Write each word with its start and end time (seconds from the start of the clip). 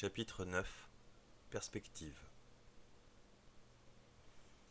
Chapitre 0.00 0.46
9 0.46 0.88
Perspective 1.50 2.18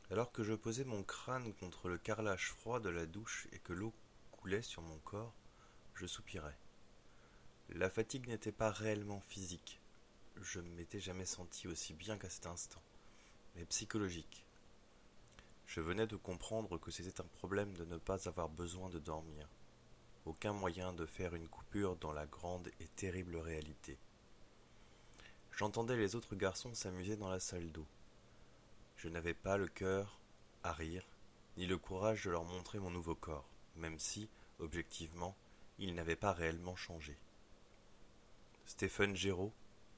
Alors 0.10 0.32
que 0.32 0.44
je 0.44 0.56
posais 0.56 0.86
mon 0.86 1.04
crâne 1.04 1.54
contre 1.54 1.88
le 1.88 2.00
carrelage 2.00 2.50
froid 2.50 2.80
de 2.80 2.90
la 2.90 3.06
douche 3.06 3.48
et 3.52 3.60
que 3.60 3.74
l'eau 3.74 3.94
coulait 4.32 4.64
sur 4.64 4.82
mon 4.82 4.98
corps, 4.98 5.36
je 5.94 6.08
soupirais. 6.08 6.58
La 7.70 7.92
fatigue 7.92 8.28
n'était 8.28 8.52
pas 8.52 8.72
réellement 8.72 9.20
physique. 9.20 9.80
Je 10.42 10.62
ne 10.62 10.70
m'étais 10.70 11.00
jamais 11.00 11.28
senti 11.28 11.68
aussi 11.68 11.94
bien 11.94 12.18
qu'à 12.18 12.32
cet 12.32 12.48
instant, 12.48 12.82
mais 13.56 13.66
psychologique. 13.66 14.44
Je 15.68 15.80
venais 15.80 16.08
de 16.08 16.16
comprendre 16.16 16.80
que 16.80 16.90
c'était 16.90 17.22
un 17.22 17.28
problème 17.38 17.76
de 17.76 17.86
ne 17.86 17.98
pas 17.98 18.28
avoir 18.28 18.50
besoin 18.50 18.90
de 18.90 18.98
dormir. 18.98 19.48
Aucun 20.26 20.54
moyen 20.54 20.92
de 20.92 21.06
faire 21.06 21.36
une 21.36 21.50
coupure 21.50 21.98
dans 21.98 22.14
la 22.14 22.26
grande 22.26 22.72
et 22.80 22.88
terrible 22.96 23.38
réalité. 23.38 24.00
J'entendais 25.60 25.98
les 25.98 26.16
autres 26.16 26.38
garçons 26.38 26.74
s'amuser 26.74 27.18
dans 27.18 27.28
la 27.28 27.42
salle 27.42 27.70
d'eau. 27.74 27.86
Je 28.96 29.10
n'avais 29.10 29.34
pas 29.34 29.58
le 29.58 29.68
cœur 29.68 30.18
à 30.64 30.72
rire, 30.72 31.04
ni 31.58 31.66
le 31.66 31.78
courage 31.78 32.24
de 32.24 32.30
leur 32.30 32.46
montrer 32.46 32.80
mon 32.80 32.90
nouveau 32.90 33.14
corps, 33.14 33.50
même 33.76 34.00
si, 34.00 34.30
objectivement, 34.60 35.36
il 35.78 35.96
n'avait 35.96 36.16
pas 36.16 36.32
réellement 36.32 36.78
changé. 36.78 37.18
Stephen 38.68 39.18
Géraud, 39.18 39.52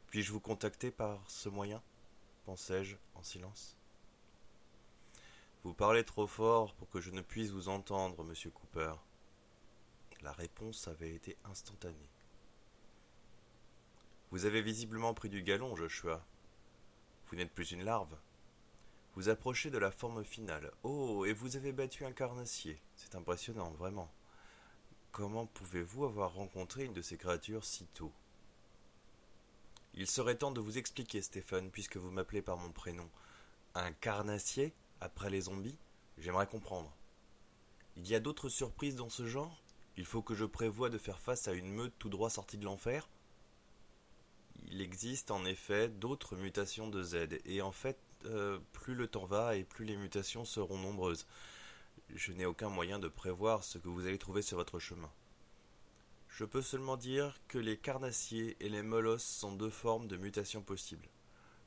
puis-je 0.08 0.31
vous 0.31 0.39
contacter 0.39 0.89
par 0.89 1.23
ce 1.30 1.48
moyen? 1.48 1.84
pensai-je 2.48 2.95
en 3.14 3.22
silence. 3.22 3.78
Vous 5.64 5.75
parlez 5.75 6.03
trop 6.03 6.25
fort 6.25 6.73
pour 6.73 6.89
que 6.89 7.02
je 7.02 7.12
ne 7.12 7.22
puisse 7.22 7.52
vous 7.52 7.70
entendre, 7.70 8.23
monsieur 8.23 8.50
Cooper. 8.50 8.94
La 10.23 10.31
réponse 10.31 10.88
avait 10.88 11.14
été 11.14 11.38
instantanée. 11.45 12.09
Vous 14.31 14.45
avez 14.45 14.62
visiblement 14.62 15.13
pris 15.13 15.27
du 15.27 15.44
galon, 15.44 15.76
Joshua. 15.76 16.26
Vous 17.27 17.35
n'êtes 17.35 17.52
plus 17.52 17.72
une 17.72 17.84
larve. 17.84 18.16
Vous 19.16 19.28
approchez 19.28 19.69
de 19.69 19.78
la 19.78 19.92
forme 19.92 20.23
finale. 20.23 20.72
Oh, 20.83 21.25
et 21.25 21.33
vous 21.33 21.58
avez 21.58 21.73
battu 21.73 22.06
un 22.06 22.14
carnassier. 22.14 22.81
C'est 22.95 23.16
impressionnant, 23.16 23.72
vraiment. 23.72 24.09
Comment 25.11 25.47
pouvez-vous 25.47 26.06
avoir 26.06 26.33
rencontré 26.33 26.86
une 26.86 26.94
de 26.94 27.02
ces 27.02 27.17
créatures 27.17 27.66
si 27.66 27.86
tôt? 27.88 28.14
Il 29.95 30.08
serait 30.08 30.38
temps 30.38 30.52
de 30.52 30.61
vous 30.61 30.78
expliquer, 30.78 31.22
Stéphane, 31.22 31.69
puisque 31.69 31.97
vous 31.97 32.11
m'appelez 32.11 32.41
par 32.41 32.56
mon 32.56 32.72
prénom. 32.72 33.09
Un 33.75 33.91
carnassier 33.91 34.73
Après 35.02 35.30
les 35.30 35.41
zombies? 35.41 35.78
J'aimerais 36.17 36.47
comprendre. 36.47 36.95
Il 37.97 38.08
y 38.08 38.16
a 38.16 38.22
d'autres 38.22 38.47
surprises 38.47 38.95
dans 38.95 39.09
ce 39.09 39.28
genre? 39.28 39.61
Il 39.97 40.06
faut 40.06 40.22
que 40.22 40.36
je 40.36 40.45
prévoie 40.45 40.89
de 40.89 40.97
faire 40.97 41.19
face 41.19 41.50
à 41.50 41.53
une 41.53 41.69
meute 41.69 41.94
tout 42.00 42.08
droit 42.08 42.30
sortie 42.30 42.58
de 42.58 42.63
l'enfer? 42.63 43.09
Il 44.72 44.81
existe 44.81 45.31
en 45.31 45.44
effet 45.44 45.89
d'autres 45.89 46.38
mutations 46.38 46.88
de 46.88 47.03
Z, 47.03 47.27
et 47.45 47.61
en 47.61 47.73
fait, 47.73 48.00
euh, 48.25 48.58
plus 48.72 48.95
le 48.95 49.08
temps 49.08 49.25
va 49.25 49.58
et 49.58 49.66
plus 49.66 49.83
les 49.83 49.97
mutations 49.97 50.45
seront 50.45 50.78
nombreuses. 50.78 51.28
Je 52.16 52.31
n'ai 52.31 52.45
aucun 52.45 52.69
moyen 52.69 52.97
de 52.97 53.09
prévoir 53.09 53.66
ce 53.66 53.78
que 53.78 53.89
vous 53.89 54.08
allez 54.08 54.17
trouver 54.17 54.41
sur 54.41 54.58
votre 54.58 54.80
chemin. 54.80 55.11
Je 56.30 56.45
peux 56.45 56.61
seulement 56.61 56.95
dire 56.95 57.38
que 57.50 57.58
les 57.58 57.78
carnassiers 57.78 58.55
et 58.61 58.69
les 58.69 58.81
molosses 58.81 59.25
sont 59.25 59.52
deux 59.52 59.69
formes 59.69 60.08
de 60.08 60.16
mutations 60.16 60.61
possibles. 60.61 61.09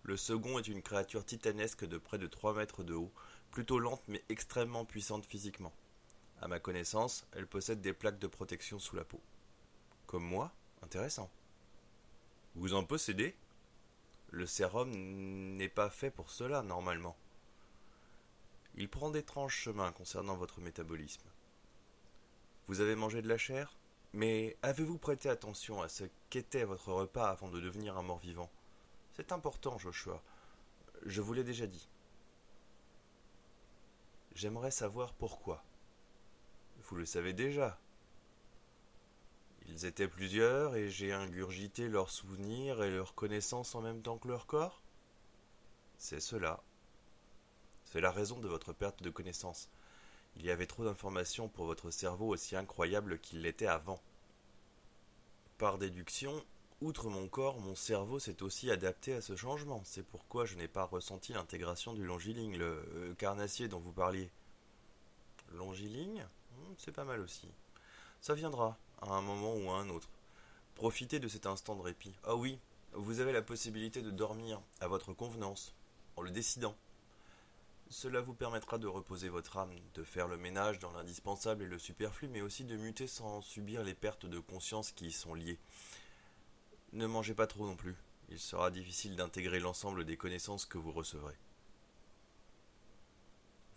Le 0.02 0.16
second 0.16 0.58
est 0.58 0.68
une 0.68 0.82
créature 0.82 1.26
titanesque 1.26 1.84
de 1.84 1.98
près 1.98 2.18
de 2.18 2.26
3 2.26 2.54
mètres 2.54 2.84
de 2.84 2.94
haut, 2.94 3.12
plutôt 3.50 3.78
lente 3.78 4.02
mais 4.08 4.24
extrêmement 4.30 4.86
puissante 4.86 5.26
physiquement. 5.26 5.74
À 6.40 6.48
ma 6.48 6.58
connaissance, 6.58 7.26
elle 7.32 7.46
possède 7.46 7.82
des 7.82 7.92
plaques 7.92 8.18
de 8.18 8.26
protection 8.26 8.78
sous 8.78 8.96
la 8.96 9.04
peau. 9.04 9.20
Comme 10.06 10.24
moi 10.24 10.52
Intéressant. 10.82 11.30
Vous 12.54 12.74
en 12.74 12.84
possédez? 12.84 13.34
Le 14.30 14.46
sérum 14.46 14.90
n'est 15.56 15.68
pas 15.68 15.90
fait 15.90 16.10
pour 16.10 16.30
cela, 16.30 16.62
normalement. 16.62 17.16
Il 18.76 18.88
prend 18.88 19.10
d'étranges 19.10 19.54
chemins 19.54 19.92
concernant 19.92 20.36
votre 20.36 20.60
métabolisme. 20.60 21.28
Vous 22.66 22.80
avez 22.80 22.96
mangé 22.96 23.22
de 23.22 23.28
la 23.28 23.38
chair? 23.38 23.76
Mais 24.12 24.56
avez-vous 24.62 24.98
prêté 24.98 25.28
attention 25.28 25.82
à 25.82 25.88
ce 25.88 26.04
qu'était 26.30 26.64
votre 26.64 26.92
repas 26.92 27.28
avant 27.28 27.48
de 27.48 27.60
devenir 27.60 27.96
un 27.98 28.02
mort-vivant? 28.02 28.50
C'est 29.12 29.32
important, 29.32 29.78
Joshua. 29.78 30.22
Je 31.04 31.20
vous 31.20 31.32
l'ai 31.32 31.44
déjà 31.44 31.66
dit. 31.66 31.88
J'aimerais 34.34 34.70
savoir 34.70 35.12
pourquoi. 35.14 35.64
Vous 36.84 36.96
le 36.96 37.06
savez 37.06 37.32
déjà, 37.32 37.78
ils 39.68 39.86
étaient 39.86 40.08
plusieurs, 40.08 40.76
et 40.76 40.90
j'ai 40.90 41.12
ingurgité 41.12 41.88
leurs 41.88 42.10
souvenirs 42.10 42.82
et 42.82 42.90
leurs 42.90 43.14
connaissances 43.14 43.74
en 43.74 43.80
même 43.80 44.02
temps 44.02 44.18
que 44.18 44.28
leur 44.28 44.46
corps 44.46 44.82
C'est 45.98 46.20
cela. 46.20 46.62
C'est 47.84 48.00
la 48.00 48.10
raison 48.10 48.38
de 48.38 48.48
votre 48.48 48.72
perte 48.72 49.02
de 49.02 49.10
connaissance. 49.10 49.68
Il 50.36 50.44
y 50.44 50.50
avait 50.50 50.66
trop 50.66 50.84
d'informations 50.84 51.48
pour 51.48 51.66
votre 51.66 51.90
cerveau 51.90 52.28
aussi 52.28 52.56
incroyable 52.56 53.18
qu'il 53.20 53.42
l'était 53.42 53.66
avant. 53.66 54.02
Par 55.58 55.78
déduction, 55.78 56.44
outre 56.80 57.08
mon 57.08 57.28
corps, 57.28 57.60
mon 57.60 57.76
cerveau 57.76 58.18
s'est 58.18 58.42
aussi 58.42 58.70
adapté 58.70 59.14
à 59.14 59.20
ce 59.20 59.36
changement. 59.36 59.80
C'est 59.84 60.02
pourquoi 60.02 60.44
je 60.44 60.56
n'ai 60.56 60.68
pas 60.68 60.84
ressenti 60.84 61.32
l'intégration 61.32 61.94
du 61.94 62.04
longiligne, 62.04 62.56
le 62.56 62.84
euh, 62.94 63.14
carnassier 63.14 63.68
dont 63.68 63.78
vous 63.78 63.92
parliez. 63.92 64.30
Longiligne 65.52 66.26
hmm, 66.52 66.74
C'est 66.76 66.92
pas 66.92 67.04
mal 67.04 67.20
aussi. 67.20 67.48
Ça 68.20 68.34
viendra 68.34 68.76
à 69.04 69.14
un 69.14 69.22
moment 69.22 69.54
ou 69.54 69.70
à 69.70 69.78
un 69.78 69.88
autre. 69.88 70.08
Profitez 70.74 71.18
de 71.18 71.28
cet 71.28 71.46
instant 71.46 71.76
de 71.76 71.82
répit. 71.82 72.14
Ah 72.24 72.34
oui, 72.34 72.58
vous 72.92 73.20
avez 73.20 73.32
la 73.32 73.42
possibilité 73.42 74.02
de 74.02 74.10
dormir 74.10 74.60
à 74.80 74.88
votre 74.88 75.12
convenance, 75.12 75.74
en 76.16 76.22
le 76.22 76.30
décidant. 76.30 76.74
Cela 77.90 78.20
vous 78.20 78.34
permettra 78.34 78.78
de 78.78 78.86
reposer 78.86 79.28
votre 79.28 79.58
âme, 79.58 79.74
de 79.94 80.04
faire 80.04 80.26
le 80.26 80.36
ménage 80.36 80.78
dans 80.78 80.92
l'indispensable 80.92 81.64
et 81.64 81.68
le 81.68 81.78
superflu, 81.78 82.28
mais 82.28 82.40
aussi 82.40 82.64
de 82.64 82.76
muter 82.76 83.06
sans 83.06 83.40
subir 83.40 83.84
les 83.84 83.94
pertes 83.94 84.26
de 84.26 84.38
conscience 84.38 84.90
qui 84.90 85.06
y 85.06 85.12
sont 85.12 85.34
liées. 85.34 85.58
Ne 86.92 87.06
mangez 87.06 87.34
pas 87.34 87.46
trop 87.46 87.66
non 87.66 87.76
plus. 87.76 87.96
Il 88.30 88.40
sera 88.40 88.70
difficile 88.70 89.16
d'intégrer 89.16 89.60
l'ensemble 89.60 90.04
des 90.04 90.16
connaissances 90.16 90.64
que 90.64 90.78
vous 90.78 90.92
recevrez. 90.92 91.36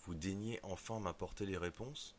Vous 0.05 0.15
daignez 0.15 0.59
enfin 0.63 0.99
m'apporter 0.99 1.45
les 1.45 1.57
réponses? 1.57 2.15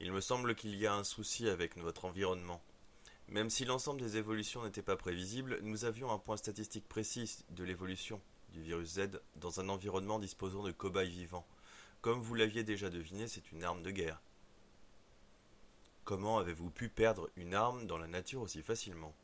Il 0.00 0.12
me 0.12 0.20
semble 0.20 0.54
qu'il 0.54 0.76
y 0.76 0.86
a 0.86 0.94
un 0.94 1.04
souci 1.04 1.48
avec 1.48 1.76
votre 1.76 2.04
environnement. 2.04 2.62
Même 3.28 3.50
si 3.50 3.64
l'ensemble 3.64 4.00
des 4.00 4.16
évolutions 4.16 4.64
n'était 4.64 4.82
pas 4.82 4.96
prévisible, 4.96 5.58
nous 5.62 5.84
avions 5.84 6.10
un 6.10 6.18
point 6.18 6.36
statistique 6.36 6.88
précis 6.88 7.44
de 7.50 7.64
l'évolution 7.64 8.20
du 8.52 8.62
virus 8.62 8.94
Z 8.94 9.20
dans 9.36 9.60
un 9.60 9.68
environnement 9.68 10.18
disposant 10.18 10.62
de 10.62 10.72
cobayes 10.72 11.10
vivants. 11.10 11.46
Comme 12.00 12.20
vous 12.20 12.34
l'aviez 12.34 12.62
déjà 12.62 12.90
deviné, 12.90 13.28
c'est 13.28 13.52
une 13.52 13.64
arme 13.64 13.82
de 13.82 13.90
guerre. 13.90 14.22
Comment 16.04 16.38
avez-vous 16.38 16.70
pu 16.70 16.88
perdre 16.88 17.28
une 17.36 17.54
arme 17.54 17.86
dans 17.86 17.98
la 17.98 18.06
nature 18.06 18.40
aussi 18.40 18.62
facilement? 18.62 19.14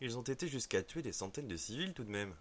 Ils 0.00 0.18
ont 0.18 0.22
été 0.22 0.48
jusqu'à 0.48 0.82
tuer 0.82 1.00
des 1.00 1.12
centaines 1.12 1.48
de 1.48 1.56
civils 1.56 1.94
tout 1.94 2.04
de 2.04 2.10
même. 2.10 2.34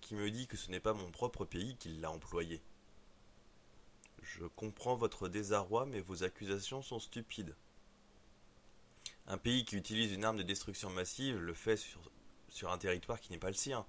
Qui 0.00 0.14
me 0.14 0.30
dit 0.30 0.46
que 0.46 0.56
ce 0.56 0.70
n'est 0.70 0.80
pas 0.80 0.94
mon 0.94 1.10
propre 1.10 1.44
pays 1.44 1.76
qui 1.76 1.90
l'a 1.90 2.10
employé? 2.10 2.62
Je 4.22 4.44
comprends 4.44 4.96
votre 4.96 5.28
désarroi, 5.28 5.86
mais 5.86 6.00
vos 6.00 6.24
accusations 6.24 6.82
sont 6.82 6.98
stupides. 6.98 7.54
Un 9.26 9.38
pays 9.38 9.64
qui 9.64 9.76
utilise 9.76 10.12
une 10.12 10.24
arme 10.24 10.38
de 10.38 10.42
destruction 10.42 10.90
massive 10.90 11.38
le 11.38 11.54
fait 11.54 11.76
sur, 12.48 12.70
un 12.70 12.78
territoire 12.78 13.20
qui 13.20 13.32
n'est 13.32 13.38
pas 13.38 13.48
le 13.48 13.54
sien. 13.54 13.84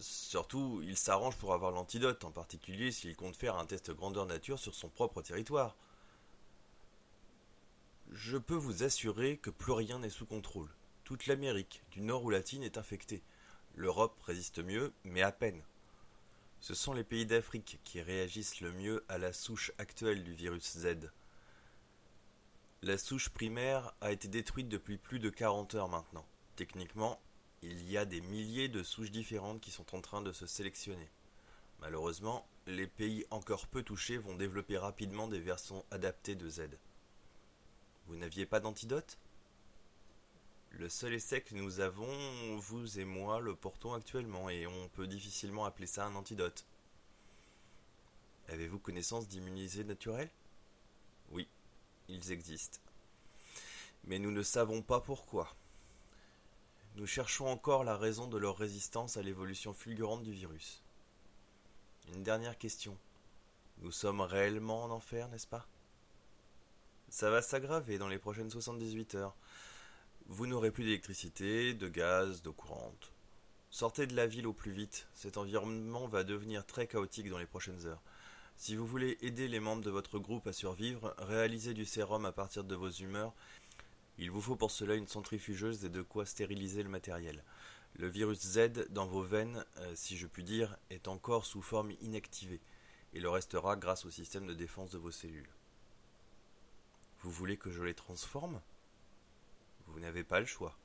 Surtout, 0.00 0.80
il 0.84 0.96
s'arrange 0.96 1.36
pour 1.36 1.54
avoir 1.54 1.72
l'antidote, 1.72 2.24
en 2.24 2.30
particulier 2.30 2.92
s'il 2.92 3.16
compte 3.16 3.36
faire 3.36 3.56
un 3.56 3.66
test 3.66 3.90
grandeur 3.92 4.26
nature 4.26 4.58
sur 4.58 4.74
son 4.74 4.88
propre 4.88 5.22
territoire. 5.22 5.76
Je 8.12 8.38
peux 8.38 8.54
vous 8.54 8.84
assurer 8.84 9.36
que 9.36 9.50
plus 9.50 9.72
rien 9.72 9.98
n'est 9.98 10.10
sous 10.10 10.26
contrôle. 10.26 10.68
Toute 11.04 11.26
l'Amérique, 11.26 11.82
du 11.90 12.00
nord 12.00 12.24
ou 12.24 12.30
latine, 12.30 12.62
est 12.62 12.78
infectée. 12.78 13.22
L'Europe 13.74 14.20
résiste 14.22 14.58
mieux, 14.58 14.92
mais 15.04 15.22
à 15.22 15.32
peine. 15.32 15.62
Ce 16.60 16.74
sont 16.74 16.92
les 16.92 17.04
pays 17.04 17.24
d'Afrique 17.24 17.78
qui 17.84 18.00
réagissent 18.00 18.60
le 18.60 18.72
mieux 18.72 19.04
à 19.08 19.18
la 19.18 19.32
souche 19.32 19.72
actuelle 19.78 20.24
du 20.24 20.34
virus 20.34 20.76
Z. 20.76 21.10
La 22.82 22.98
souche 22.98 23.28
primaire 23.28 23.92
a 24.00 24.12
été 24.12 24.28
détruite 24.28 24.68
depuis 24.68 24.98
plus 24.98 25.18
de 25.18 25.30
40 25.30 25.74
heures 25.76 25.88
maintenant. 25.88 26.26
Techniquement, 26.56 27.20
il 27.62 27.88
y 27.88 27.96
a 27.96 28.04
des 28.04 28.20
milliers 28.20 28.68
de 28.68 28.82
souches 28.82 29.10
différentes 29.10 29.60
qui 29.60 29.70
sont 29.70 29.94
en 29.94 30.00
train 30.00 30.20
de 30.20 30.32
se 30.32 30.46
sélectionner. 30.46 31.08
Malheureusement, 31.80 32.46
les 32.66 32.86
pays 32.86 33.24
encore 33.30 33.66
peu 33.68 33.82
touchés 33.82 34.18
vont 34.18 34.34
développer 34.34 34.78
rapidement 34.78 35.28
des 35.28 35.40
versions 35.40 35.84
adaptées 35.90 36.34
de 36.34 36.48
Z. 36.48 36.62
Vous 38.06 38.16
n'aviez 38.16 38.46
pas 38.46 38.60
d'antidote? 38.60 39.18
Le 40.78 40.88
seul 40.88 41.12
essai 41.12 41.40
que 41.40 41.56
nous 41.56 41.80
avons, 41.80 42.56
vous 42.56 43.00
et 43.00 43.04
moi, 43.04 43.40
le 43.40 43.56
portons 43.56 43.94
actuellement, 43.94 44.48
et 44.48 44.66
on 44.66 44.88
peut 44.90 45.08
difficilement 45.08 45.64
appeler 45.64 45.88
ça 45.88 46.06
un 46.06 46.14
antidote. 46.14 46.64
Avez-vous 48.48 48.78
connaissance 48.78 49.26
d'immunisés 49.26 49.82
naturels? 49.82 50.30
Oui, 51.32 51.48
ils 52.08 52.30
existent. 52.30 52.78
Mais 54.04 54.20
nous 54.20 54.30
ne 54.30 54.42
savons 54.42 54.80
pas 54.80 55.00
pourquoi. 55.00 55.52
Nous 56.94 57.06
cherchons 57.06 57.48
encore 57.48 57.82
la 57.82 57.96
raison 57.96 58.28
de 58.28 58.38
leur 58.38 58.56
résistance 58.56 59.16
à 59.16 59.22
l'évolution 59.22 59.74
fulgurante 59.74 60.22
du 60.22 60.32
virus. 60.32 60.82
Une 62.14 62.22
dernière 62.22 62.56
question. 62.56 62.96
Nous 63.78 63.92
sommes 63.92 64.20
réellement 64.20 64.84
en 64.84 64.90
enfer, 64.90 65.28
n'est-ce 65.28 65.46
pas? 65.46 65.66
Ça 67.10 67.30
va 67.30 67.42
s'aggraver 67.42 67.98
dans 67.98 68.08
les 68.08 68.18
prochaines 68.18 68.50
78 68.50 69.16
heures. 69.16 69.34
Vous 70.28 70.46
n'aurez 70.46 70.70
plus 70.70 70.84
d'électricité, 70.84 71.74
de 71.74 71.88
gaz, 71.88 72.42
d'eau 72.42 72.52
courante. 72.52 73.12
Sortez 73.70 74.06
de 74.06 74.14
la 74.14 74.26
ville 74.26 74.46
au 74.46 74.52
plus 74.52 74.72
vite, 74.72 75.08
cet 75.12 75.36
environnement 75.36 76.06
va 76.06 76.24
devenir 76.24 76.64
très 76.64 76.86
chaotique 76.86 77.28
dans 77.28 77.38
les 77.38 77.46
prochaines 77.46 77.86
heures. 77.86 78.02
Si 78.56 78.76
vous 78.76 78.86
voulez 78.86 79.18
aider 79.20 79.48
les 79.48 79.60
membres 79.60 79.82
de 79.82 79.90
votre 79.90 80.18
groupe 80.18 80.46
à 80.46 80.52
survivre, 80.52 81.14
réalisez 81.18 81.74
du 81.74 81.84
sérum 81.84 82.24
à 82.24 82.32
partir 82.32 82.64
de 82.64 82.74
vos 82.74 82.90
humeurs 82.90 83.34
il 84.18 84.32
vous 84.32 84.40
faut 84.40 84.56
pour 84.56 84.72
cela 84.72 84.96
une 84.96 85.06
centrifugeuse 85.06 85.84
et 85.84 85.88
de 85.88 86.02
quoi 86.02 86.26
stériliser 86.26 86.82
le 86.82 86.88
matériel. 86.88 87.44
Le 87.94 88.08
virus 88.08 88.40
Z 88.40 88.88
dans 88.90 89.06
vos 89.06 89.22
veines, 89.22 89.64
euh, 89.78 89.92
si 89.94 90.16
je 90.16 90.26
puis 90.26 90.42
dire, 90.42 90.76
est 90.90 91.06
encore 91.06 91.46
sous 91.46 91.62
forme 91.62 91.92
inactivée, 92.02 92.60
et 93.14 93.20
le 93.20 93.30
restera 93.30 93.76
grâce 93.76 94.04
au 94.04 94.10
système 94.10 94.46
de 94.46 94.54
défense 94.54 94.90
de 94.90 94.98
vos 94.98 95.12
cellules. 95.12 95.48
Vous 97.22 97.30
voulez 97.30 97.56
que 97.56 97.70
je 97.70 97.82
les 97.82 97.94
transforme? 97.94 98.60
Vous 99.88 100.00
n'avez 100.00 100.24
pas 100.24 100.40
le 100.40 100.46
choix. 100.46 100.76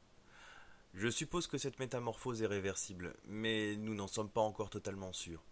Je 0.94 1.07
suppose 1.07 1.47
que 1.47 1.57
cette 1.57 1.79
métamorphose 1.79 2.41
est 2.41 2.47
réversible, 2.47 3.15
mais 3.25 3.75
nous 3.77 3.95
n'en 3.95 4.07
sommes 4.07 4.29
pas 4.29 4.41
encore 4.41 4.69
totalement 4.69 5.13
sûrs. 5.13 5.44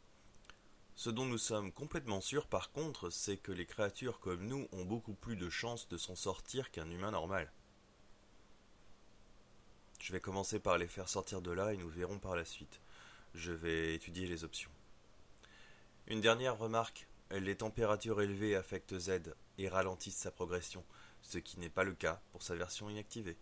Ce 0.95 1.09
dont 1.09 1.25
nous 1.25 1.37
sommes 1.37 1.71
complètement 1.71 2.21
sûrs 2.21 2.47
par 2.47 2.71
contre, 2.71 3.09
c'est 3.09 3.37
que 3.37 3.51
les 3.51 3.65
créatures 3.65 4.19
comme 4.19 4.45
nous 4.45 4.67
ont 4.71 4.85
beaucoup 4.85 5.15
plus 5.15 5.35
de 5.35 5.49
chances 5.49 5.87
de 5.87 5.97
s'en 5.97 6.15
sortir 6.15 6.69
qu'un 6.69 6.89
humain 6.91 7.11
normal. 7.11 7.51
Je 9.99 10.13
vais 10.13 10.19
commencer 10.19 10.59
par 10.59 10.77
les 10.77 10.87
faire 10.87 11.09
sortir 11.09 11.41
de 11.41 11.51
là 11.51 11.73
et 11.73 11.77
nous 11.77 11.89
verrons 11.89 12.19
par 12.19 12.35
la 12.35 12.45
suite. 12.45 12.81
Je 13.33 13.51
vais 13.51 13.95
étudier 13.95 14.27
les 14.27 14.43
options. 14.43 14.71
Une 16.07 16.21
dernière 16.21 16.57
remarque. 16.57 17.07
Les 17.31 17.55
températures 17.55 18.21
élevées 18.21 18.55
affectent 18.55 18.99
Z 18.99 19.33
et 19.57 19.69
ralentissent 19.69 20.17
sa 20.17 20.31
progression, 20.31 20.83
ce 21.21 21.37
qui 21.37 21.59
n'est 21.59 21.69
pas 21.69 21.83
le 21.83 21.93
cas 21.93 22.21
pour 22.31 22.43
sa 22.43 22.55
version 22.55 22.89
inactivée. 22.89 23.37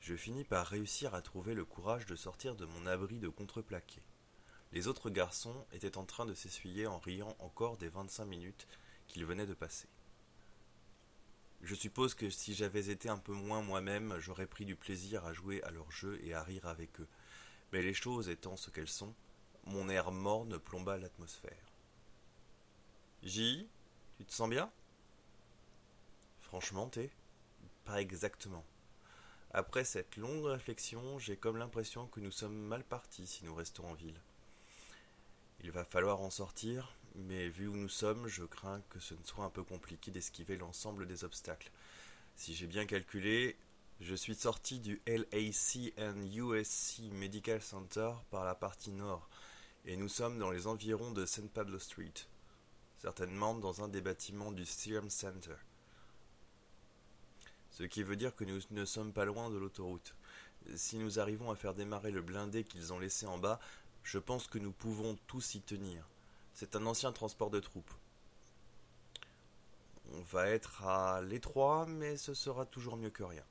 Je 0.00 0.14
finis 0.14 0.44
par 0.44 0.66
réussir 0.66 1.14
à 1.14 1.22
trouver 1.22 1.54
le 1.54 1.64
courage 1.64 2.04
de 2.06 2.14
sortir 2.14 2.56
de 2.56 2.66
mon 2.66 2.86
abri 2.86 3.18
de 3.18 3.28
contreplaqué. 3.28 4.02
Les 4.72 4.86
autres 4.86 5.08
garçons 5.08 5.64
étaient 5.72 5.96
en 5.96 6.04
train 6.04 6.26
de 6.26 6.34
s'essuyer 6.34 6.86
en 6.86 6.98
riant 6.98 7.34
encore 7.38 7.78
des 7.78 7.88
vingt-cinq 7.88 8.26
minutes 8.26 8.66
qu'ils 9.06 9.24
venaient 9.24 9.46
de 9.46 9.54
passer. 9.54 9.88
Je 11.62 11.74
suppose 11.74 12.12
que 12.12 12.28
si 12.28 12.54
j'avais 12.54 12.90
été 12.90 13.08
un 13.08 13.16
peu 13.16 13.32
moins 13.32 13.62
moi-même, 13.62 14.18
j'aurais 14.18 14.46
pris 14.46 14.66
du 14.66 14.76
plaisir 14.76 15.24
à 15.24 15.32
jouer 15.32 15.62
à 15.62 15.70
leur 15.70 15.90
jeu 15.90 16.20
et 16.22 16.34
à 16.34 16.42
rire 16.42 16.66
avec 16.66 17.00
eux. 17.00 17.08
Mais 17.72 17.80
les 17.80 17.94
choses 17.94 18.28
étant 18.28 18.56
ce 18.56 18.68
qu'elles 18.68 18.86
sont, 18.86 19.14
mon 19.64 19.88
air 19.88 20.12
morne 20.12 20.58
plomba 20.58 20.98
l'atmosphère. 20.98 21.72
J, 23.22 23.66
tu 24.16 24.24
te 24.24 24.32
sens 24.32 24.48
bien? 24.48 24.70
Franchement, 26.42 26.88
t'es 26.88 27.10
Pas 27.84 28.00
exactement. 28.00 28.64
Après 29.52 29.84
cette 29.84 30.16
longue 30.16 30.46
réflexion, 30.46 31.18
j'ai 31.18 31.36
comme 31.36 31.58
l'impression 31.58 32.06
que 32.08 32.20
nous 32.20 32.30
sommes 32.30 32.56
mal 32.56 32.82
partis 32.84 33.26
si 33.26 33.44
nous 33.44 33.54
restons 33.54 33.86
en 33.88 33.94
ville. 33.94 34.20
Il 35.62 35.70
va 35.70 35.84
falloir 35.84 36.20
en 36.20 36.30
sortir, 36.30 36.92
mais 37.14 37.48
vu 37.48 37.68
où 37.68 37.76
nous 37.76 37.88
sommes, 37.88 38.26
je 38.26 38.44
crains 38.44 38.82
que 38.90 38.98
ce 38.98 39.14
ne 39.14 39.22
soit 39.24 39.44
un 39.44 39.50
peu 39.50 39.62
compliqué 39.62 40.10
d'esquiver 40.10 40.56
l'ensemble 40.56 41.06
des 41.06 41.24
obstacles. 41.24 41.70
Si 42.36 42.54
j'ai 42.54 42.66
bien 42.66 42.84
calculé, 42.86 43.56
je 44.00 44.14
suis 44.14 44.34
sorti 44.34 44.80
du 44.80 45.00
LACN-USC 45.06 45.92
Medical 47.12 47.62
Center 47.62 48.10
par 48.30 48.44
la 48.44 48.56
partie 48.56 48.92
nord, 48.92 49.28
et 49.86 49.96
nous 49.96 50.08
sommes 50.08 50.38
dans 50.38 50.50
les 50.50 50.66
environs 50.66 51.12
de 51.12 51.24
St. 51.24 51.48
Pablo 51.48 51.78
Street, 51.78 52.12
certainement 53.04 53.54
dans 53.54 53.84
un 53.84 53.88
des 53.88 54.00
bâtiments 54.00 54.50
du 54.50 54.64
Serum 54.64 55.10
Center. 55.10 55.56
Ce 57.70 57.82
qui 57.82 58.02
veut 58.02 58.16
dire 58.16 58.34
que 58.34 58.44
nous 58.44 58.60
ne 58.70 58.86
sommes 58.86 59.12
pas 59.12 59.26
loin 59.26 59.50
de 59.50 59.58
l'autoroute. 59.58 60.14
Si 60.74 60.96
nous 60.96 61.20
arrivons 61.20 61.50
à 61.50 61.54
faire 61.54 61.74
démarrer 61.74 62.10
le 62.10 62.22
blindé 62.22 62.64
qu'ils 62.64 62.94
ont 62.94 62.98
laissé 62.98 63.26
en 63.26 63.36
bas, 63.36 63.60
je 64.04 64.18
pense 64.18 64.46
que 64.46 64.58
nous 64.58 64.72
pouvons 64.72 65.18
tous 65.26 65.54
y 65.54 65.60
tenir. 65.60 66.08
C'est 66.54 66.76
un 66.76 66.86
ancien 66.86 67.12
transport 67.12 67.50
de 67.50 67.60
troupes. 67.60 67.92
On 70.14 70.22
va 70.22 70.48
être 70.48 70.82
à 70.84 71.20
l'étroit, 71.20 71.84
mais 71.86 72.16
ce 72.16 72.32
sera 72.32 72.64
toujours 72.64 72.96
mieux 72.96 73.10
que 73.10 73.22
rien. 73.22 73.44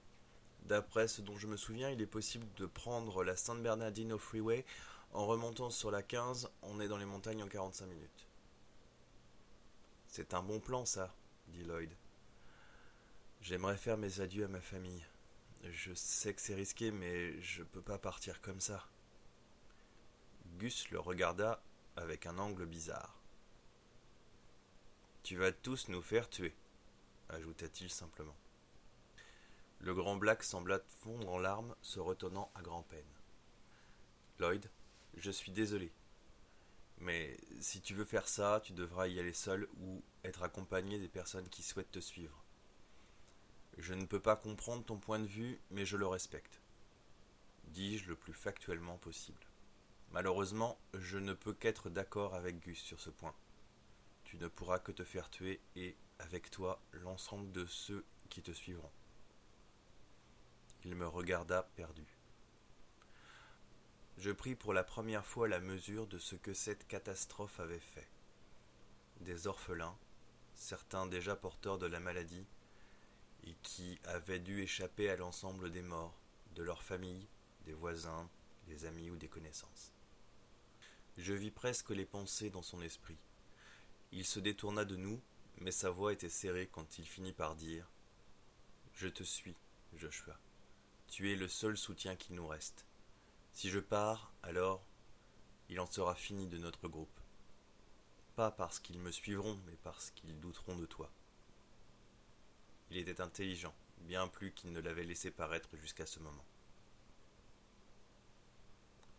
D'après 0.64 1.08
ce 1.08 1.22
dont 1.22 1.38
je 1.38 1.46
me 1.46 1.58
souviens, 1.58 1.92
il 1.92 2.02
est 2.02 2.08
possible 2.08 2.48
de 2.58 2.66
prendre 2.66 3.24
la 3.24 3.36
San 3.36 3.62
Bernardino 3.62 4.18
Freeway 4.18 4.66
en 5.12 5.28
remontant 5.28 5.70
sur 5.70 5.92
la 5.92 6.02
15, 6.02 6.50
on 6.64 6.80
est 6.80 6.88
dans 6.88 6.98
les 6.98 7.06
montagnes 7.06 7.44
en 7.44 7.48
45 7.48 7.86
minutes. 7.86 8.33
C'est 10.16 10.36
un 10.36 10.44
bon 10.44 10.60
plan, 10.60 10.86
ça, 10.86 11.12
dit 11.48 11.64
Lloyd. 11.64 11.92
J'aimerais 13.42 13.78
faire 13.78 13.98
mes 13.98 14.20
adieux 14.20 14.46
à 14.46 14.48
ma 14.48 14.62
famille. 14.62 15.04
Je 15.64 15.92
sais 15.96 16.36
que 16.36 16.40
c'est 16.40 16.54
risqué, 16.54 16.92
mais 16.92 17.42
je 17.42 17.64
peux 17.64 17.82
pas 17.82 17.98
partir 17.98 18.40
comme 18.40 18.62
ça. 18.62 18.88
Gus 20.60 20.92
le 20.92 21.00
regarda 21.00 21.64
avec 21.96 22.28
un 22.28 22.38
angle 22.38 22.68
bizarre. 22.68 23.20
Tu 25.24 25.36
vas 25.36 25.52
tous 25.52 25.88
nous 25.88 26.04
faire 26.04 26.30
tuer, 26.30 26.54
ajouta-t-il 27.30 27.90
simplement. 27.90 28.38
Le 29.80 29.96
grand 29.96 30.18
Black 30.18 30.44
sembla 30.44 30.80
fondre 31.00 31.28
en 31.28 31.40
larmes, 31.40 31.76
se 31.82 32.00
retenant 32.00 32.52
à 32.54 32.62
grand-peine. 32.62 33.02
Lloyd, 34.38 34.70
je 35.18 35.32
suis 35.32 35.52
désolé. 35.52 35.92
Mais 37.00 37.38
si 37.60 37.82
tu 37.82 37.94
veux 37.94 38.06
faire 38.06 38.28
ça, 38.28 38.62
tu 38.64 38.74
devras 38.74 39.08
y 39.08 39.20
aller 39.20 39.34
seul 39.34 39.68
ou 39.82 40.02
être 40.24 40.44
accompagné 40.44 41.00
des 41.00 41.08
personnes 41.08 41.50
qui 41.50 41.64
souhaitent 41.64 41.92
te 41.92 42.00
suivre. 42.00 42.44
Je 43.78 43.94
ne 43.94 44.06
peux 44.06 44.20
pas 44.20 44.36
comprendre 44.36 44.86
ton 44.86 44.98
point 44.98 45.20
de 45.20 45.26
vue, 45.26 45.60
mais 45.72 45.86
je 45.86 45.98
le 45.98 46.06
respecte, 46.06 46.62
dis-je 47.66 48.08
le 48.08 48.16
plus 48.16 48.34
factuellement 48.34 48.98
possible. 48.98 49.46
Malheureusement, 50.12 50.78
je 50.94 51.18
ne 51.18 51.34
peux 51.34 51.54
qu'être 51.54 51.90
d'accord 51.90 52.36
avec 52.36 52.60
Gus 52.60 52.80
sur 52.80 53.00
ce 53.00 53.10
point. 53.10 53.34
Tu 54.26 54.38
ne 54.38 54.48
pourras 54.48 54.78
que 54.78 54.92
te 54.92 55.04
faire 55.04 55.30
tuer 55.30 55.60
et, 55.76 55.96
avec 56.20 56.52
toi, 56.52 56.80
l'ensemble 56.92 57.52
de 57.52 57.66
ceux 57.66 58.06
qui 58.30 58.44
te 58.44 58.52
suivront. 58.52 58.92
Il 60.86 60.96
me 60.96 61.08
regarda 61.08 61.64
perdu. 61.76 62.06
Je 64.18 64.32
pris 64.32 64.56
pour 64.56 64.74
la 64.74 64.84
première 64.84 65.26
fois 65.26 65.48
la 65.48 65.60
mesure 65.60 66.08
de 66.08 66.20
ce 66.20 66.36
que 66.36 66.54
cette 66.54 66.88
catastrophe 66.88 67.60
avait 67.60 67.80
fait. 67.80 68.08
Des 69.22 69.48
orphelins, 69.48 69.98
certains 70.54 71.08
déjà 71.08 71.36
porteurs 71.36 71.78
de 71.78 71.88
la 71.88 72.00
maladie, 72.00 72.46
et 73.46 73.56
qui 73.64 74.00
avaient 74.06 74.40
dû 74.40 74.62
échapper 74.62 75.10
à 75.10 75.16
l'ensemble 75.16 75.72
des 75.72 75.82
morts, 75.82 76.18
de 76.56 76.64
leurs 76.64 76.84
familles, 76.84 77.28
des 77.66 77.74
voisins, 77.74 78.30
des 78.68 78.86
amis 78.86 79.10
ou 79.10 79.18
des 79.18 79.28
connaissances. 79.28 79.92
Je 81.18 81.34
vis 81.34 81.52
presque 81.52 81.90
les 81.90 82.06
pensées 82.06 82.50
dans 82.50 82.62
son 82.62 82.82
esprit. 82.82 83.18
Il 84.12 84.26
se 84.26 84.40
détourna 84.40 84.86
de 84.86 84.96
nous, 84.96 85.22
mais 85.58 85.72
sa 85.72 85.90
voix 85.90 86.14
était 86.14 86.30
serrée 86.30 86.70
quand 86.72 86.98
il 86.98 87.06
finit 87.06 87.34
par 87.34 87.56
dire 87.56 87.90
Je 88.94 89.08
te 89.08 89.24
suis, 89.24 89.56
Joshua. 89.96 90.38
Tu 91.08 91.32
es 91.32 91.36
le 91.36 91.48
seul 91.48 91.78
soutien 91.78 92.16
qu'il 92.16 92.36
nous 92.36 92.48
reste. 92.48 92.86
Si 93.54 93.70
je 93.70 93.80
pars, 93.80 94.32
alors 94.44 94.84
il 95.70 95.80
en 95.80 95.86
sera 95.86 96.16
fini 96.16 96.48
de 96.48 96.58
notre 96.58 96.88
groupe. 96.88 97.20
Pas 98.36 98.52
parce 98.52 98.80
qu'ils 98.80 99.00
me 99.00 99.12
suivront, 99.12 99.60
mais 99.66 99.78
parce 99.84 100.12
qu'ils 100.12 100.40
douteront 100.40 100.76
de 100.76 100.86
toi. 100.86 101.10
Il 102.92 102.98
était 102.98 103.22
intelligent, 103.22 103.74
bien 104.00 104.28
plus 104.28 104.52
qu'il 104.52 104.72
ne 104.72 104.82
l'avait 104.82 105.04
laissé 105.04 105.32
paraître 105.32 105.78
jusqu'à 105.78 106.06
ce 106.06 106.20
moment. 106.20 106.46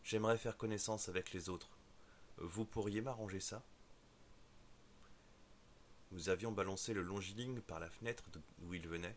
J'aimerais 0.03 0.37
faire 0.37 0.59
connaissance 0.59 1.09
avec 1.09 1.33
les 1.33 1.49
autres, 1.49 1.71
vous 2.39 2.65
pourriez 2.65 3.01
m'arranger 3.01 3.41
ça? 3.41 3.63
Nous 6.11 6.29
avions 6.29 6.53
balancé 6.53 6.93
le 6.93 7.03
longiligne 7.03 7.61
par 7.61 7.81
la 7.81 7.89
fenêtre 7.89 8.25
d'où 8.59 8.75
il 8.75 8.87
venait. 8.89 9.17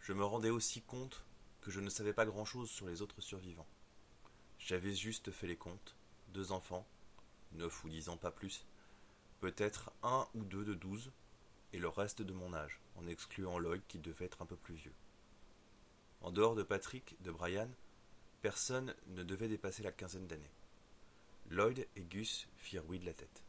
Je 0.00 0.12
me 0.12 0.24
rendais 0.24 0.50
aussi 0.50 0.82
compte 0.82 1.24
que 1.60 1.70
je 1.70 1.80
ne 1.80 1.88
savais 1.88 2.12
pas 2.12 2.26
grand-chose 2.26 2.70
sur 2.70 2.86
les 2.86 3.02
autres 3.02 3.20
survivants. 3.20 3.66
J'avais 4.66 4.96
juste 4.96 5.30
fait 5.30 5.46
les 5.46 5.56
comptes. 5.56 5.94
Deux 6.34 6.50
enfants, 6.50 6.84
neuf 7.52 7.84
ou 7.84 7.88
dix 7.88 8.08
ans 8.08 8.16
pas 8.16 8.32
plus, 8.32 8.66
peut-être 9.38 9.92
un 10.02 10.26
ou 10.34 10.42
deux 10.42 10.64
de 10.64 10.74
douze, 10.74 11.12
et 11.72 11.78
le 11.78 11.86
reste 11.86 12.20
de 12.20 12.32
mon 12.32 12.52
âge, 12.52 12.80
en 12.96 13.06
excluant 13.06 13.60
Lloyd 13.60 13.80
qui 13.86 14.00
devait 14.00 14.24
être 14.24 14.42
un 14.42 14.46
peu 14.46 14.56
plus 14.56 14.74
vieux. 14.74 14.94
En 16.20 16.32
dehors 16.32 16.56
de 16.56 16.64
Patrick, 16.64 17.14
de 17.22 17.30
Brian, 17.30 17.70
personne 18.42 18.92
ne 19.06 19.22
devait 19.22 19.46
dépasser 19.46 19.84
la 19.84 19.92
quinzaine 19.92 20.26
d'années. 20.26 20.50
Lloyd 21.48 21.86
et 21.94 22.02
Gus 22.02 22.48
firent 22.56 22.88
oui 22.88 22.98
de 22.98 23.06
la 23.06 23.14
tête. 23.14 23.44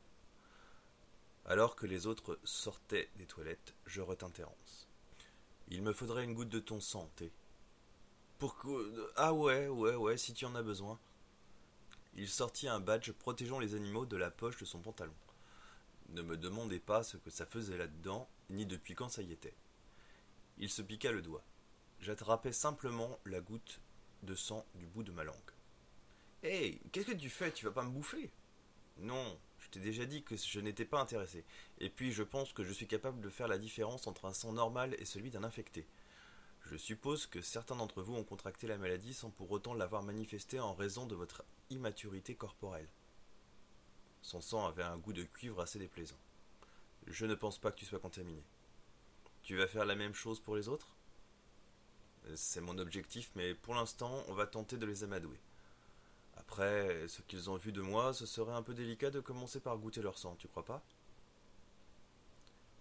Alors 1.47 1.75
que 1.75 1.87
les 1.87 2.05
autres 2.05 2.37
sortaient 2.43 3.09
des 3.15 3.25
toilettes, 3.25 3.73
je 3.87 4.01
retins 4.01 4.29
Terence. 4.29 4.87
Il 5.69 5.81
me 5.81 5.93
faudrait 5.93 6.25
une 6.25 6.35
goutte 6.35 6.49
de 6.49 6.59
ton 6.59 6.79
sang, 6.79 7.09
Pourquoi 8.39 8.81
Ah 9.15 9.33
ouais, 9.33 9.67
ouais, 9.67 9.95
ouais, 9.95 10.17
si 10.17 10.33
tu 10.33 10.45
en 10.45 10.53
as 10.55 10.61
besoin. 10.61 10.99
Il 12.15 12.29
sortit 12.29 12.67
un 12.67 12.79
badge 12.79 13.11
protégeant 13.11 13.59
les 13.59 13.73
animaux 13.73 14.05
de 14.05 14.17
la 14.17 14.29
poche 14.29 14.57
de 14.59 14.65
son 14.65 14.79
pantalon. 14.79 15.13
Ne 16.09 16.21
me 16.21 16.37
demandez 16.37 16.79
pas 16.79 17.03
ce 17.03 17.17
que 17.17 17.31
ça 17.31 17.45
faisait 17.45 17.77
là-dedans, 17.77 18.29
ni 18.49 18.65
depuis 18.65 18.95
quand 18.95 19.09
ça 19.09 19.21
y 19.23 19.31
était. 19.31 19.55
Il 20.59 20.69
se 20.69 20.81
piqua 20.81 21.11
le 21.11 21.21
doigt. 21.21 21.43
J'attrapais 21.99 22.51
simplement 22.51 23.19
la 23.25 23.39
goutte 23.39 23.81
de 24.23 24.35
sang 24.35 24.65
du 24.75 24.85
bout 24.85 25.03
de 25.03 25.11
ma 25.11 25.23
langue. 25.23 25.35
Hé, 26.43 26.79
qu'est-ce 26.91 27.07
que 27.07 27.11
tu 27.13 27.29
fais? 27.29 27.51
Tu 27.51 27.65
vas 27.65 27.71
pas 27.71 27.83
me 27.83 27.89
bouffer? 27.89 28.31
Non, 28.99 29.39
je 29.59 29.69
t'ai 29.69 29.79
déjà 29.79 30.05
dit 30.05 30.23
que 30.23 30.35
je 30.37 30.59
n'étais 30.59 30.85
pas 30.85 31.01
intéressé. 31.01 31.43
Et 31.79 31.89
puis 31.89 32.11
je 32.11 32.23
pense 32.23 32.53
que 32.53 32.63
je 32.63 32.71
suis 32.71 32.87
capable 32.87 33.21
de 33.21 33.29
faire 33.29 33.47
la 33.47 33.57
différence 33.57 34.05
entre 34.05 34.25
un 34.25 34.33
sang 34.33 34.53
normal 34.53 34.95
et 34.99 35.05
celui 35.05 35.31
d'un 35.31 35.43
infecté. 35.43 35.87
Je 36.69 36.75
suppose 36.75 37.27
que 37.27 37.41
certains 37.41 37.77
d'entre 37.77 38.01
vous 38.01 38.15
ont 38.15 38.25
contracté 38.25 38.67
la 38.67 38.77
maladie 38.77 39.13
sans 39.13 39.29
pour 39.29 39.49
autant 39.51 39.73
l'avoir 39.73 40.03
manifestée 40.03 40.59
en 40.59 40.73
raison 40.73 41.05
de 41.05 41.15
votre 41.15 41.45
immaturité 41.69 42.35
corporelle. 42.35 42.89
Son 44.21 44.41
sang 44.41 44.65
avait 44.65 44.83
un 44.83 44.97
goût 44.97 45.13
de 45.13 45.23
cuivre 45.23 45.61
assez 45.61 45.79
déplaisant. 45.79 46.19
Je 47.05 47.25
ne 47.25 47.35
pense 47.35 47.57
pas 47.57 47.71
que 47.71 47.77
tu 47.77 47.85
sois 47.85 47.99
contaminé. 47.99 48.43
Tu 49.43 49.55
vas 49.55 49.67
faire 49.67 49.85
la 49.85 49.95
même 49.95 50.13
chose 50.13 50.41
pour 50.41 50.57
les 50.57 50.67
autres? 50.67 50.89
C'est 52.35 52.59
mon 52.59 52.77
objectif, 52.79 53.31
mais 53.35 53.55
pour 53.55 53.73
l'instant, 53.73 54.25
on 54.27 54.33
va 54.33 54.45
tenter 54.45 54.75
de 54.75 54.85
les 54.85 55.05
amadouer. 55.05 55.39
Après, 56.35 57.07
ce 57.07 57.21
qu'ils 57.21 57.49
ont 57.49 57.55
vu 57.55 57.71
de 57.71 57.81
moi, 57.81 58.13
ce 58.13 58.25
serait 58.25 58.51
un 58.51 58.61
peu 58.61 58.73
délicat 58.73 59.09
de 59.09 59.21
commencer 59.21 59.61
par 59.61 59.77
goûter 59.77 60.01
leur 60.01 60.17
sang, 60.17 60.35
tu 60.35 60.49
crois 60.49 60.65
pas? 60.65 60.83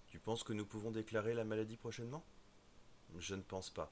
Tu 0.08 0.18
penses 0.18 0.42
que 0.42 0.52
nous 0.52 0.66
pouvons 0.66 0.90
déclarer 0.90 1.34
la 1.34 1.44
maladie 1.44 1.76
prochainement? 1.76 2.24
Je 3.18 3.34
ne 3.34 3.42
pense 3.42 3.70
pas. 3.70 3.90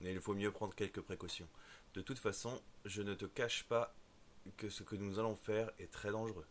Mais 0.00 0.12
il 0.12 0.20
faut 0.20 0.34
mieux 0.34 0.52
prendre 0.52 0.74
quelques 0.74 1.00
précautions. 1.00 1.48
De 1.94 2.02
toute 2.02 2.18
façon, 2.18 2.60
je 2.84 3.02
ne 3.02 3.14
te 3.14 3.24
cache 3.24 3.64
pas 3.64 3.94
que 4.56 4.68
ce 4.68 4.82
que 4.82 4.96
nous 4.96 5.18
allons 5.18 5.36
faire 5.36 5.70
est 5.78 5.90
très 5.90 6.10
dangereux. 6.10 6.46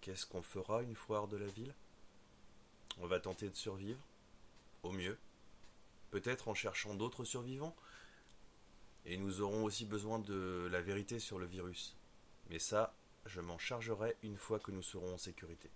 Qu'est-ce 0.00 0.26
qu'on 0.26 0.42
fera 0.42 0.82
une 0.82 0.96
fois 0.96 1.18
hors 1.18 1.28
de 1.28 1.36
la 1.36 1.46
ville? 1.46 1.74
On 2.98 3.06
va 3.06 3.20
tenter 3.20 3.48
de 3.48 3.56
survivre, 3.56 4.00
au 4.82 4.90
mieux, 4.90 5.16
peut-être 6.10 6.48
en 6.48 6.54
cherchant 6.54 6.94
d'autres 6.94 7.24
survivants, 7.24 7.76
et 9.06 9.16
nous 9.16 9.40
aurons 9.40 9.64
aussi 9.64 9.84
besoin 9.84 10.18
de 10.18 10.68
la 10.70 10.82
vérité 10.82 11.18
sur 11.18 11.38
le 11.38 11.46
virus. 11.46 11.96
Mais 12.50 12.58
ça, 12.58 12.94
je 13.26 13.40
m'en 13.40 13.58
chargerai 13.58 14.16
une 14.22 14.36
fois 14.36 14.58
que 14.58 14.72
nous 14.72 14.82
serons 14.82 15.14
en 15.14 15.18
sécurité. 15.18 15.70